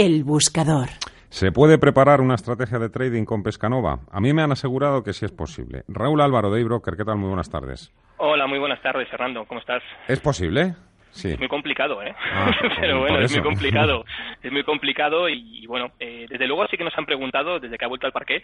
El 0.00 0.22
buscador. 0.22 0.90
¿Se 1.28 1.50
puede 1.50 1.76
preparar 1.76 2.20
una 2.20 2.36
estrategia 2.36 2.78
de 2.78 2.88
trading 2.88 3.24
con 3.24 3.42
Pescanova? 3.42 3.98
A 4.12 4.20
mí 4.20 4.32
me 4.32 4.42
han 4.42 4.52
asegurado 4.52 5.02
que 5.02 5.12
sí 5.12 5.24
es 5.24 5.32
posible. 5.32 5.82
Raúl 5.88 6.20
Álvaro 6.20 6.52
de 6.52 6.60
Ibroker, 6.60 6.94
¿qué 6.96 7.04
tal? 7.04 7.16
Muy 7.16 7.26
buenas 7.26 7.50
tardes. 7.50 7.92
Hola, 8.18 8.46
muy 8.46 8.60
buenas 8.60 8.80
tardes, 8.80 9.08
Fernando. 9.08 9.44
¿Cómo 9.46 9.58
estás? 9.58 9.82
¿Es 10.06 10.20
posible? 10.20 10.76
Sí. 11.10 11.30
Es 11.30 11.38
muy 11.40 11.48
complicado, 11.48 12.00
¿eh? 12.00 12.14
Ah, 12.16 12.52
Pero 12.80 13.00
por 13.00 13.08
bueno, 13.08 13.24
es 13.24 13.32
muy 13.32 13.42
complicado. 13.42 14.04
Es 14.40 14.52
muy 14.52 14.62
complicado 14.62 15.28
y, 15.28 15.64
y 15.64 15.66
bueno, 15.66 15.90
eh, 15.98 16.26
desde 16.28 16.46
luego 16.46 16.64
sí 16.68 16.76
que 16.76 16.84
nos 16.84 16.96
han 16.96 17.04
preguntado, 17.04 17.58
desde 17.58 17.76
que 17.76 17.84
ha 17.84 17.88
vuelto 17.88 18.06
al 18.06 18.12
parque, 18.12 18.40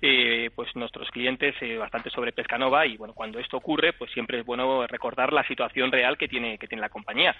eh, 0.00 0.48
pues 0.54 0.74
nuestros 0.74 1.10
clientes 1.10 1.54
eh, 1.60 1.76
bastante 1.76 2.08
sobre 2.08 2.32
Pescanova 2.32 2.86
y 2.86 2.96
bueno, 2.96 3.12
cuando 3.12 3.38
esto 3.38 3.58
ocurre, 3.58 3.92
pues 3.92 4.10
siempre 4.12 4.40
es 4.40 4.46
bueno 4.46 4.86
recordar 4.86 5.34
la 5.34 5.46
situación 5.46 5.92
real 5.92 6.16
que 6.16 6.28
tiene, 6.28 6.56
que 6.56 6.66
tiene 6.66 6.80
la 6.80 6.88
compañía. 6.88 7.36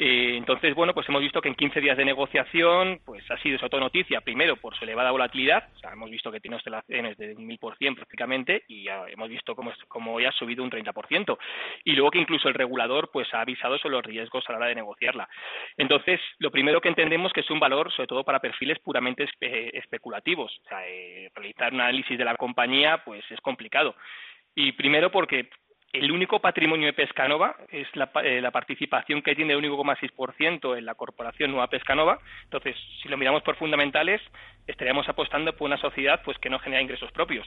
Eh, 0.00 0.36
entonces, 0.36 0.76
bueno, 0.76 0.94
pues 0.94 1.08
hemos 1.08 1.20
visto 1.20 1.40
que 1.42 1.48
en 1.48 1.56
15 1.56 1.80
días 1.80 1.96
de 1.96 2.04
negociación, 2.04 3.00
pues 3.04 3.28
ha 3.32 3.36
sido 3.38 3.58
sobre 3.58 3.70
todo 3.70 3.80
noticia, 3.80 4.20
primero 4.20 4.54
por 4.54 4.76
su 4.76 4.84
elevada 4.84 5.10
volatilidad, 5.10 5.68
o 5.74 5.78
sea, 5.80 5.90
hemos 5.92 6.08
visto 6.08 6.30
que 6.30 6.38
tiene 6.38 6.56
oscilaciones 6.56 7.16
de 7.18 7.34
un 7.34 7.48
1000% 7.48 7.96
prácticamente 7.96 8.62
y 8.68 8.86
hemos 8.88 9.28
visto 9.28 9.56
cómo, 9.56 9.72
cómo 9.88 10.20
ya 10.20 10.28
ha 10.28 10.32
subido 10.32 10.62
un 10.62 10.70
30%. 10.70 11.36
Y 11.82 11.94
luego 11.94 12.12
que 12.12 12.20
incluso 12.20 12.46
el 12.48 12.54
regulador 12.54 13.10
pues 13.12 13.26
ha 13.34 13.40
avisado 13.40 13.76
sobre 13.78 13.96
los 13.96 14.04
riesgos 14.06 14.44
a 14.48 14.52
la 14.52 14.58
hora 14.58 14.66
de 14.68 14.76
negociarla. 14.76 15.28
Entonces, 15.76 16.20
lo 16.38 16.52
primero 16.52 16.80
que 16.80 16.88
entendemos 16.90 17.32
que 17.32 17.40
es 17.40 17.50
un 17.50 17.58
valor, 17.58 17.90
sobre 17.90 18.06
todo 18.06 18.22
para 18.22 18.38
perfiles 18.38 18.78
puramente 18.78 19.24
espe- 19.26 19.70
especulativos. 19.74 20.56
O 20.64 20.68
sea, 20.68 20.86
eh, 20.88 21.28
realizar 21.34 21.72
un 21.74 21.80
análisis 21.80 22.16
de 22.16 22.24
la 22.24 22.36
compañía 22.36 23.02
pues 23.04 23.24
es 23.32 23.40
complicado. 23.40 23.96
Y 24.54 24.70
primero 24.72 25.10
porque 25.10 25.50
el 25.92 26.12
único 26.12 26.40
patrimonio 26.40 26.86
de 26.86 26.92
Pescanova 26.92 27.56
es 27.70 27.88
la, 27.94 28.10
eh, 28.22 28.40
la 28.40 28.50
participación 28.50 29.22
que 29.22 29.34
tiene 29.34 29.54
el 29.54 29.62
1,6% 29.62 30.76
en 30.76 30.84
la 30.84 30.94
corporación 30.94 31.50
Nueva 31.50 31.68
Pescanova. 31.68 32.18
Entonces, 32.44 32.76
si 33.02 33.08
lo 33.08 33.16
miramos 33.16 33.42
por 33.42 33.56
fundamentales, 33.56 34.20
estaríamos 34.66 35.08
apostando 35.08 35.56
por 35.56 35.66
una 35.66 35.78
sociedad 35.78 36.20
pues 36.24 36.38
que 36.38 36.50
no 36.50 36.58
genera 36.58 36.82
ingresos 36.82 37.10
propios. 37.12 37.46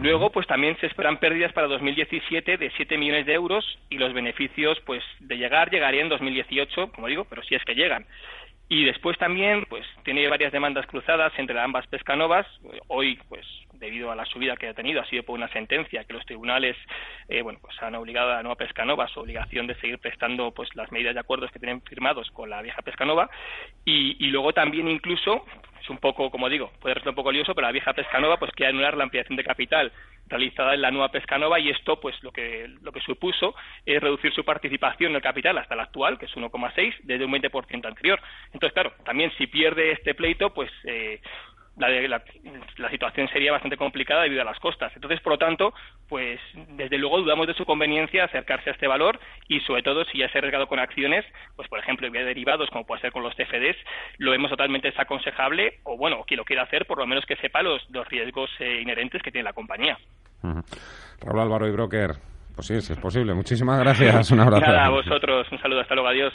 Luego, 0.00 0.30
pues 0.30 0.46
también 0.46 0.78
se 0.78 0.86
esperan 0.86 1.18
pérdidas 1.18 1.52
para 1.52 1.66
2017 1.66 2.56
de 2.56 2.70
7 2.76 2.98
millones 2.98 3.26
de 3.26 3.34
euros 3.34 3.78
y 3.90 3.98
los 3.98 4.12
beneficios, 4.12 4.80
pues 4.86 5.02
de 5.20 5.36
llegar, 5.36 5.70
llegarían 5.70 6.04
en 6.04 6.10
2018, 6.10 6.92
como 6.92 7.06
digo, 7.06 7.24
pero 7.24 7.42
si 7.42 7.54
es 7.54 7.64
que 7.64 7.74
llegan. 7.74 8.06
Y 8.68 8.84
después 8.84 9.16
también, 9.16 9.64
pues 9.68 9.86
tiene 10.04 10.26
varias 10.28 10.52
demandas 10.52 10.86
cruzadas 10.86 11.32
entre 11.38 11.58
ambas 11.60 11.86
pescanovas. 11.86 12.46
Hoy, 12.88 13.18
pues 13.28 13.46
a 14.04 14.14
la 14.14 14.24
subida 14.26 14.56
que 14.56 14.68
ha 14.68 14.74
tenido, 14.74 15.00
ha 15.00 15.06
sido 15.06 15.22
por 15.22 15.36
una 15.36 15.48
sentencia 15.48 16.04
que 16.04 16.12
los 16.12 16.24
tribunales, 16.26 16.76
eh, 17.28 17.42
bueno, 17.42 17.58
pues 17.60 17.80
han 17.82 17.94
obligado 17.94 18.30
a 18.30 18.36
la 18.36 18.42
nueva 18.42 18.56
pescanova 18.56 19.08
su 19.08 19.20
obligación 19.20 19.66
de 19.66 19.74
seguir 19.76 19.98
prestando, 19.98 20.52
pues 20.52 20.74
las 20.74 20.92
medidas 20.92 21.14
de 21.14 21.20
acuerdos 21.20 21.50
que 21.50 21.58
tienen 21.58 21.82
firmados 21.82 22.30
con 22.30 22.50
la 22.50 22.62
vieja 22.62 22.82
pescanova. 22.82 23.30
Y, 23.84 24.16
y 24.24 24.30
luego 24.30 24.52
también 24.52 24.88
incluso, 24.88 25.44
es 25.80 25.90
un 25.90 25.98
poco, 25.98 26.30
como 26.30 26.48
digo, 26.48 26.70
puede 26.80 26.94
resultar 26.94 27.12
un 27.12 27.16
poco 27.16 27.32
lioso, 27.32 27.54
pero 27.54 27.66
la 27.66 27.72
vieja 27.72 27.92
pescanova, 27.92 28.38
pues 28.38 28.52
quiere 28.52 28.70
anular 28.70 28.96
la 28.96 29.04
ampliación 29.04 29.36
de 29.36 29.44
capital 29.44 29.92
realizada 30.28 30.74
en 30.74 30.82
la 30.82 30.90
nueva 30.90 31.10
pescanova 31.10 31.58
y 31.60 31.70
esto 31.70 32.00
pues 32.00 32.20
lo 32.22 32.32
que 32.32 32.68
lo 32.82 32.92
que 32.92 33.00
supuso 33.00 33.54
es 33.84 34.00
reducir 34.02 34.32
su 34.32 34.44
participación 34.44 35.10
en 35.10 35.16
el 35.16 35.22
capital 35.22 35.56
hasta 35.58 35.76
la 35.76 35.84
actual 35.84 36.18
que 36.18 36.26
es 36.26 36.34
1,6 36.34 36.94
desde 37.02 37.24
un 37.24 37.32
20% 37.32 37.86
anterior 37.86 38.20
entonces 38.46 38.72
claro 38.72 38.92
también 39.04 39.30
si 39.38 39.46
pierde 39.46 39.92
este 39.92 40.14
pleito 40.14 40.52
pues 40.52 40.70
eh, 40.84 41.20
la, 41.76 41.88
la, 41.88 42.22
la 42.78 42.90
situación 42.90 43.28
sería 43.28 43.52
bastante 43.52 43.76
complicada 43.76 44.22
debido 44.22 44.42
a 44.42 44.44
las 44.44 44.58
costas. 44.58 44.92
Entonces, 44.94 45.20
por 45.20 45.34
lo 45.34 45.38
tanto, 45.38 45.74
pues 46.08 46.40
desde 46.70 46.98
luego 46.98 47.20
dudamos 47.20 47.46
de 47.46 47.54
su 47.54 47.64
conveniencia 47.64 48.24
acercarse 48.24 48.70
a 48.70 48.72
este 48.72 48.86
valor 48.86 49.18
y 49.48 49.60
sobre 49.60 49.82
todo 49.82 50.04
si 50.06 50.18
ya 50.18 50.28
se 50.28 50.38
ha 50.38 50.40
arriesgado 50.40 50.66
con 50.66 50.78
acciones, 50.78 51.24
pues 51.54 51.68
por 51.68 51.78
ejemplo, 51.78 52.10
vía 52.10 52.24
derivados 52.24 52.70
como 52.70 52.86
puede 52.86 53.02
ser 53.02 53.12
con 53.12 53.22
los 53.22 53.34
CFDs, 53.34 53.76
lo 54.18 54.30
vemos 54.30 54.50
totalmente 54.50 54.88
desaconsejable 54.88 55.80
o 55.84 55.96
bueno, 55.96 56.24
quien 56.26 56.38
lo 56.38 56.44
quiera 56.44 56.62
hacer, 56.62 56.86
por 56.86 56.98
lo 56.98 57.06
menos 57.06 57.26
que 57.26 57.36
sepa 57.36 57.62
los, 57.62 57.88
los 57.90 58.08
riesgos 58.08 58.50
eh, 58.58 58.80
inherentes 58.80 59.22
que 59.22 59.30
tiene 59.30 59.44
la 59.44 59.52
compañía. 59.52 59.98
Ujú. 60.42 60.62
Raúl 61.22 61.40
Álvaro 61.40 61.66
de 61.66 61.72
Ibroker, 61.72 62.10
pues 62.54 62.66
sí, 62.68 62.80
sí 62.80 62.92
es 62.94 62.98
posible. 62.98 63.34
Muchísimas 63.34 63.78
gracias. 63.80 64.30
Un 64.30 64.40
abrazo. 64.40 64.66
Nada, 64.66 64.86
a 64.86 64.90
vosotros, 64.90 65.46
un 65.52 65.58
saludo, 65.60 65.80
hasta 65.80 65.94
luego, 65.94 66.08
adiós. 66.08 66.32